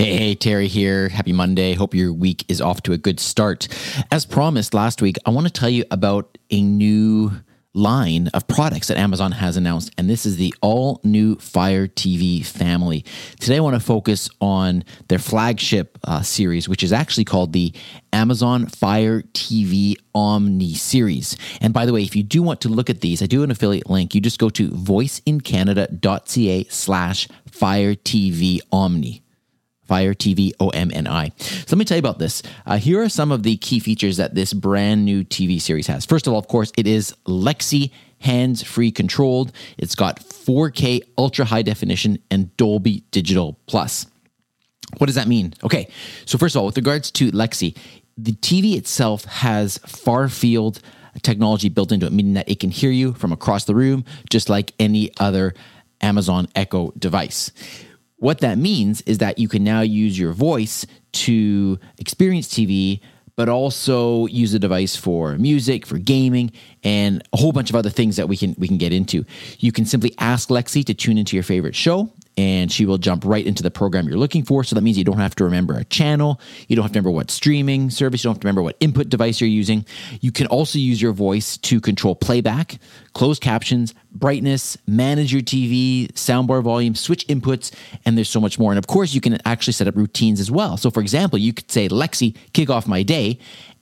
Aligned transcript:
Hey, 0.00 0.16
hey, 0.16 0.34
Terry 0.34 0.66
here. 0.66 1.10
Happy 1.10 1.34
Monday. 1.34 1.74
Hope 1.74 1.94
your 1.94 2.10
week 2.10 2.46
is 2.48 2.62
off 2.62 2.82
to 2.84 2.94
a 2.94 2.96
good 2.96 3.20
start. 3.20 3.68
As 4.10 4.24
promised 4.24 4.72
last 4.72 5.02
week, 5.02 5.16
I 5.26 5.30
want 5.30 5.46
to 5.46 5.52
tell 5.52 5.68
you 5.68 5.84
about 5.90 6.38
a 6.50 6.62
new 6.62 7.32
line 7.74 8.28
of 8.28 8.48
products 8.48 8.88
that 8.88 8.96
Amazon 8.96 9.32
has 9.32 9.58
announced, 9.58 9.92
and 9.98 10.08
this 10.08 10.24
is 10.24 10.38
the 10.38 10.54
all 10.62 11.02
new 11.04 11.36
Fire 11.36 11.86
TV 11.86 12.42
family. 12.46 13.04
Today, 13.40 13.58
I 13.58 13.60
want 13.60 13.74
to 13.74 13.80
focus 13.80 14.30
on 14.40 14.84
their 15.08 15.18
flagship 15.18 15.98
uh, 16.04 16.22
series, 16.22 16.66
which 16.66 16.82
is 16.82 16.94
actually 16.94 17.26
called 17.26 17.52
the 17.52 17.74
Amazon 18.10 18.68
Fire 18.68 19.20
TV 19.34 19.96
Omni 20.14 20.72
series. 20.72 21.36
And 21.60 21.74
by 21.74 21.84
the 21.84 21.92
way, 21.92 22.04
if 22.04 22.16
you 22.16 22.22
do 22.22 22.42
want 22.42 22.62
to 22.62 22.70
look 22.70 22.88
at 22.88 23.02
these, 23.02 23.22
I 23.22 23.26
do 23.26 23.42
an 23.42 23.50
affiliate 23.50 23.90
link. 23.90 24.14
You 24.14 24.22
just 24.22 24.38
go 24.38 24.48
to 24.48 24.70
voiceincanada.ca 24.70 26.64
slash 26.70 27.28
Fire 27.50 27.94
TV 27.94 28.60
Omni. 28.72 29.22
Fire 29.90 30.14
TV 30.14 30.54
OMNI. 30.60 31.32
So 31.42 31.74
let 31.74 31.78
me 31.78 31.84
tell 31.84 31.96
you 31.96 31.98
about 31.98 32.20
this. 32.20 32.44
Uh, 32.64 32.78
here 32.78 33.02
are 33.02 33.08
some 33.08 33.32
of 33.32 33.42
the 33.42 33.56
key 33.56 33.80
features 33.80 34.18
that 34.18 34.36
this 34.36 34.52
brand 34.52 35.04
new 35.04 35.24
TV 35.24 35.60
series 35.60 35.88
has. 35.88 36.06
First 36.06 36.28
of 36.28 36.32
all, 36.32 36.38
of 36.38 36.46
course, 36.46 36.70
it 36.78 36.86
is 36.86 37.12
Lexi 37.26 37.90
hands 38.20 38.62
free 38.62 38.92
controlled. 38.92 39.50
It's 39.78 39.96
got 39.96 40.20
4K 40.20 41.00
ultra 41.18 41.44
high 41.44 41.62
definition 41.62 42.20
and 42.30 42.56
Dolby 42.56 43.02
Digital 43.10 43.58
Plus. 43.66 44.06
What 44.98 45.08
does 45.08 45.16
that 45.16 45.26
mean? 45.26 45.54
Okay, 45.64 45.88
so 46.24 46.38
first 46.38 46.54
of 46.54 46.60
all, 46.60 46.66
with 46.66 46.76
regards 46.76 47.10
to 47.10 47.32
Lexi, 47.32 47.76
the 48.16 48.34
TV 48.34 48.76
itself 48.76 49.24
has 49.24 49.78
far 49.78 50.28
field 50.28 50.80
technology 51.24 51.68
built 51.68 51.90
into 51.90 52.06
it, 52.06 52.12
meaning 52.12 52.34
that 52.34 52.48
it 52.48 52.60
can 52.60 52.70
hear 52.70 52.92
you 52.92 53.12
from 53.14 53.32
across 53.32 53.64
the 53.64 53.74
room, 53.74 54.04
just 54.30 54.48
like 54.48 54.72
any 54.78 55.10
other 55.18 55.52
Amazon 56.00 56.46
Echo 56.54 56.92
device. 56.96 57.50
What 58.20 58.40
that 58.40 58.58
means 58.58 59.00
is 59.02 59.18
that 59.18 59.38
you 59.38 59.48
can 59.48 59.64
now 59.64 59.80
use 59.80 60.18
your 60.18 60.32
voice 60.34 60.86
to 61.12 61.78
experience 61.96 62.48
TV, 62.48 63.00
but 63.34 63.48
also 63.48 64.26
use 64.26 64.52
the 64.52 64.58
device 64.58 64.94
for 64.94 65.38
music, 65.38 65.86
for 65.86 65.96
gaming, 65.96 66.52
and 66.84 67.26
a 67.32 67.38
whole 67.38 67.52
bunch 67.52 67.70
of 67.70 67.76
other 67.76 67.88
things 67.88 68.16
that 68.16 68.28
we 68.28 68.36
can 68.36 68.54
we 68.58 68.68
can 68.68 68.76
get 68.76 68.92
into. 68.92 69.24
You 69.58 69.72
can 69.72 69.86
simply 69.86 70.14
ask 70.18 70.50
Lexi 70.50 70.84
to 70.84 70.92
tune 70.92 71.16
into 71.16 71.34
your 71.34 71.42
favorite 71.42 71.74
show 71.74 72.12
and 72.36 72.70
she 72.70 72.86
will 72.86 72.98
jump 72.98 73.24
right 73.24 73.46
into 73.46 73.62
the 73.62 73.70
program 73.70 74.08
you're 74.08 74.18
looking 74.18 74.44
for. 74.44 74.64
So 74.64 74.74
that 74.74 74.82
means 74.82 74.96
you 74.96 75.04
don't 75.04 75.18
have 75.18 75.34
to 75.36 75.44
remember 75.44 75.76
a 75.76 75.84
channel, 75.84 76.40
you 76.68 76.76
don't 76.76 76.82
have 76.82 76.92
to 76.92 76.98
remember 76.98 77.10
what 77.10 77.30
streaming 77.30 77.90
service, 77.90 78.22
you 78.22 78.28
don't 78.28 78.36
have 78.36 78.40
to 78.40 78.46
remember 78.46 78.62
what 78.62 78.76
input 78.80 79.08
device 79.08 79.40
you're 79.40 79.48
using. 79.50 79.84
You 80.20 80.32
can 80.32 80.46
also 80.46 80.78
use 80.78 81.00
your 81.00 81.12
voice 81.12 81.56
to 81.58 81.80
control 81.80 82.14
playback, 82.14 82.78
closed 83.14 83.42
captions, 83.42 83.94
brightness, 84.12 84.76
manage 84.86 85.32
your 85.32 85.42
TV, 85.42 86.10
soundbar 86.12 86.62
volume, 86.62 86.94
switch 86.94 87.26
inputs, 87.26 87.72
and 88.04 88.16
there's 88.16 88.28
so 88.28 88.40
much 88.40 88.58
more. 88.58 88.72
And 88.72 88.78
of 88.78 88.86
course, 88.86 89.14
you 89.14 89.20
can 89.20 89.38
actually 89.44 89.72
set 89.72 89.88
up 89.88 89.96
routines 89.96 90.40
as 90.40 90.50
well. 90.50 90.76
So, 90.76 90.90
for 90.90 91.00
example, 91.00 91.38
you 91.38 91.52
could 91.52 91.70
say, 91.70 91.88
Lexi, 91.88 92.36
kick 92.52 92.70
off 92.70 92.86
my 92.86 93.02
day, 93.02 93.38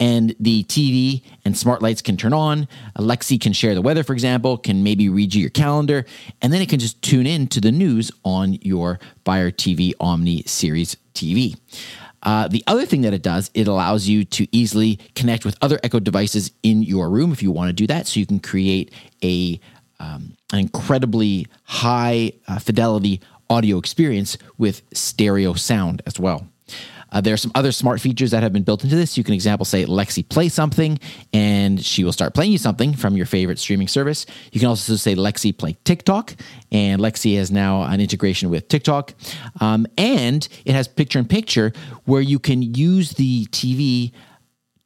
and 0.00 0.34
the 0.40 0.64
TV 0.64 1.22
and 1.44 1.56
smart 1.56 1.80
lights 1.80 2.02
can 2.02 2.16
turn 2.16 2.32
on. 2.32 2.66
Alexi 2.96 3.40
can 3.40 3.52
share 3.52 3.74
the 3.74 3.82
weather, 3.82 4.02
for 4.02 4.12
example, 4.14 4.56
can 4.58 4.82
maybe 4.82 5.08
read 5.08 5.34
you 5.34 5.40
your 5.40 5.50
calendar, 5.50 6.04
and 6.40 6.52
then 6.52 6.60
it 6.60 6.68
can 6.68 6.80
just 6.80 7.00
tune 7.02 7.26
in 7.26 7.46
to 7.48 7.60
the 7.60 7.70
news 7.70 8.10
on 8.24 8.54
your 8.62 8.98
Fire 9.24 9.50
TV 9.50 9.92
Omni 10.00 10.42
Series 10.44 10.96
TV. 11.14 11.56
Uh, 12.22 12.46
the 12.48 12.62
other 12.66 12.86
thing 12.86 13.02
that 13.02 13.12
it 13.12 13.22
does, 13.22 13.50
it 13.54 13.66
allows 13.66 14.08
you 14.08 14.24
to 14.24 14.46
easily 14.52 14.98
connect 15.14 15.44
with 15.44 15.56
other 15.60 15.78
Echo 15.82 15.98
devices 15.98 16.52
in 16.62 16.82
your 16.82 17.10
room 17.10 17.32
if 17.32 17.42
you 17.42 17.50
want 17.50 17.68
to 17.68 17.72
do 17.72 17.86
that. 17.86 18.06
So 18.06 18.20
you 18.20 18.26
can 18.26 18.38
create 18.38 18.92
a 19.24 19.60
um, 20.02 20.36
an 20.52 20.58
incredibly 20.58 21.46
high 21.62 22.32
uh, 22.48 22.58
fidelity 22.58 23.20
audio 23.48 23.78
experience 23.78 24.36
with 24.58 24.82
stereo 24.92 25.54
sound 25.54 26.02
as 26.06 26.18
well. 26.18 26.46
Uh, 27.12 27.20
there 27.20 27.34
are 27.34 27.38
some 27.38 27.52
other 27.54 27.72
smart 27.72 28.00
features 28.00 28.30
that 28.30 28.42
have 28.42 28.54
been 28.54 28.62
built 28.62 28.82
into 28.84 28.96
this. 28.96 29.18
You 29.18 29.24
can, 29.24 29.34
example, 29.34 29.66
say 29.66 29.84
Lexi 29.84 30.26
play 30.26 30.48
something, 30.48 30.98
and 31.34 31.84
she 31.84 32.04
will 32.04 32.12
start 32.12 32.32
playing 32.32 32.52
you 32.52 32.58
something 32.58 32.94
from 32.94 33.16
your 33.18 33.26
favorite 33.26 33.58
streaming 33.58 33.86
service. 33.86 34.24
You 34.50 34.58
can 34.58 34.68
also 34.70 34.96
say 34.96 35.14
Lexi 35.14 35.56
play 35.56 35.76
TikTok, 35.84 36.34
and 36.72 37.02
Lexi 37.02 37.36
has 37.36 37.50
now 37.50 37.82
an 37.82 38.00
integration 38.00 38.48
with 38.48 38.66
TikTok, 38.68 39.12
um, 39.60 39.86
and 39.98 40.48
it 40.64 40.72
has 40.72 40.88
picture 40.88 41.18
in 41.18 41.26
picture 41.26 41.72
where 42.06 42.22
you 42.22 42.38
can 42.38 42.62
use 42.62 43.12
the 43.12 43.44
TV 43.46 44.12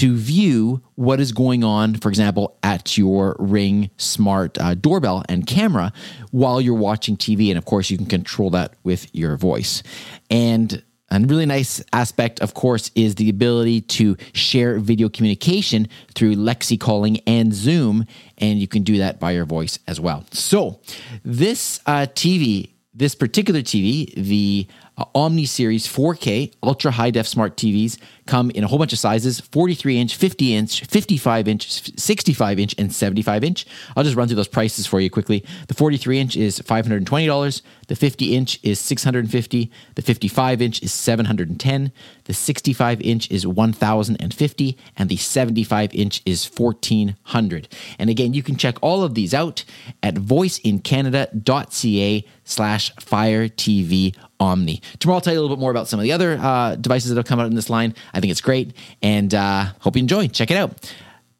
to 0.00 0.16
view 0.16 0.82
what 0.94 1.20
is 1.20 1.30
going 1.30 1.62
on, 1.62 1.94
for 1.94 2.08
example, 2.08 2.56
at 2.62 2.96
your 2.96 3.36
Ring 3.38 3.90
smart 3.98 4.58
uh, 4.58 4.72
doorbell 4.72 5.22
and 5.28 5.46
camera 5.46 5.92
while 6.30 6.58
you're 6.58 6.72
watching 6.74 7.18
TV. 7.18 7.50
And 7.50 7.58
of 7.58 7.66
course, 7.66 7.90
you 7.90 7.98
can 7.98 8.06
control 8.06 8.48
that 8.48 8.72
with 8.82 9.14
your 9.14 9.36
voice. 9.36 9.82
And 10.30 10.82
a 11.10 11.20
really 11.20 11.44
nice 11.44 11.84
aspect, 11.92 12.40
of 12.40 12.54
course, 12.54 12.90
is 12.94 13.16
the 13.16 13.28
ability 13.28 13.82
to 13.82 14.16
share 14.32 14.78
video 14.78 15.10
communication 15.10 15.86
through 16.14 16.34
Lexi 16.34 16.80
calling 16.80 17.18
and 17.26 17.52
Zoom, 17.52 18.06
and 18.38 18.58
you 18.58 18.68
can 18.68 18.82
do 18.82 18.96
that 18.96 19.20
by 19.20 19.32
your 19.32 19.44
voice 19.44 19.78
as 19.86 20.00
well. 20.00 20.24
So, 20.32 20.80
this 21.26 21.78
uh, 21.84 22.06
TV, 22.14 22.70
this 22.94 23.14
particular 23.14 23.60
TV, 23.60 24.14
the 24.14 24.66
uh, 25.00 25.06
Omni 25.14 25.46
Series 25.46 25.86
4K 25.86 26.52
ultra 26.62 26.90
high 26.92 27.10
def 27.10 27.26
smart 27.26 27.56
TVs 27.56 27.98
come 28.26 28.50
in 28.50 28.62
a 28.62 28.68
whole 28.68 28.78
bunch 28.78 28.92
of 28.92 28.98
sizes 28.98 29.40
43 29.40 29.98
inch, 29.98 30.14
50 30.14 30.54
inch, 30.54 30.84
55 30.84 31.48
inch, 31.48 31.98
65 31.98 32.58
inch, 32.60 32.74
and 32.78 32.94
75 32.94 33.42
inch. 33.42 33.66
I'll 33.96 34.04
just 34.04 34.14
run 34.14 34.28
through 34.28 34.36
those 34.36 34.46
prices 34.46 34.86
for 34.86 35.00
you 35.00 35.10
quickly. 35.10 35.44
The 35.66 35.74
43 35.74 36.18
inch 36.18 36.36
is 36.36 36.60
$520, 36.60 37.62
the 37.88 37.96
50 37.96 38.36
inch 38.36 38.60
is 38.62 38.78
650, 38.78 39.72
the 39.96 40.02
55 40.02 40.62
inch 40.62 40.80
is 40.82 40.92
710, 40.92 41.90
the 42.24 42.34
65 42.34 43.00
inch 43.00 43.30
is 43.30 43.46
1,050, 43.46 44.78
and 44.96 45.08
the 45.08 45.16
75 45.16 45.94
inch 45.94 46.22
is 46.24 46.46
1,400. 46.46 47.68
And 47.98 48.10
again, 48.10 48.34
you 48.34 48.42
can 48.42 48.56
check 48.56 48.76
all 48.80 49.02
of 49.02 49.14
these 49.14 49.34
out 49.34 49.64
at 50.02 50.14
voiceincanada.ca 50.14 52.24
slash 52.44 52.94
fire 52.96 53.48
TV 53.48 54.14
Omni. 54.40 54.80
Tomorrow 54.98 55.16
I'll 55.16 55.20
tell 55.20 55.34
you 55.34 55.38
a 55.38 55.42
little 55.42 55.56
bit 55.56 55.60
more 55.60 55.70
about 55.70 55.86
some 55.86 56.00
of 56.00 56.04
the 56.04 56.12
other 56.12 56.38
uh, 56.40 56.74
devices 56.76 57.10
that 57.10 57.16
have 57.16 57.26
come 57.26 57.38
out 57.38 57.46
in 57.46 57.54
this 57.54 57.70
line. 57.70 57.94
I 58.12 58.20
think 58.20 58.30
it's 58.30 58.40
great 58.40 58.74
and 59.02 59.32
uh, 59.34 59.66
hope 59.80 59.96
you 59.96 60.00
enjoy. 60.00 60.28
Check 60.28 60.50
it 60.50 60.56
out. 60.56 60.92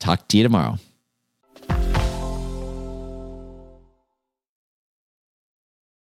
Talk 0.00 0.28
to 0.28 0.36
you 0.36 0.42
tomorrow. 0.42 0.78